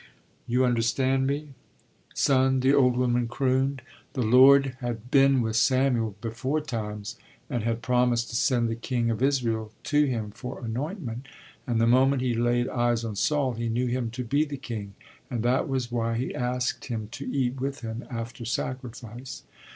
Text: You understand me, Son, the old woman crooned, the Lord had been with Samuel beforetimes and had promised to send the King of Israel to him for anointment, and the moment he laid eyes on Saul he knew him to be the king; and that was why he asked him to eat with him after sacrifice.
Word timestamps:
You 0.47 0.65
understand 0.65 1.27
me, 1.27 1.49
Son, 2.15 2.61
the 2.61 2.73
old 2.73 2.97
woman 2.97 3.27
crooned, 3.27 3.83
the 4.13 4.23
Lord 4.23 4.75
had 4.79 5.11
been 5.11 5.43
with 5.43 5.55
Samuel 5.57 6.15
beforetimes 6.23 7.17
and 7.51 7.61
had 7.61 7.83
promised 7.83 8.29
to 8.31 8.35
send 8.35 8.67
the 8.67 8.75
King 8.75 9.11
of 9.11 9.21
Israel 9.21 9.71
to 9.83 10.05
him 10.05 10.31
for 10.31 10.65
anointment, 10.65 11.27
and 11.67 11.79
the 11.79 11.85
moment 11.85 12.23
he 12.23 12.33
laid 12.33 12.67
eyes 12.67 13.05
on 13.05 13.15
Saul 13.15 13.53
he 13.53 13.69
knew 13.69 13.85
him 13.85 14.09
to 14.17 14.23
be 14.23 14.43
the 14.43 14.57
king; 14.57 14.95
and 15.29 15.43
that 15.43 15.67
was 15.67 15.91
why 15.91 16.15
he 16.17 16.33
asked 16.33 16.85
him 16.85 17.07
to 17.11 17.31
eat 17.31 17.59
with 17.61 17.81
him 17.81 18.03
after 18.09 18.43
sacrifice. 18.43 19.43